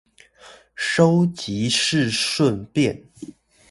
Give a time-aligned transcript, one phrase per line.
[0.73, 3.07] 收集是順便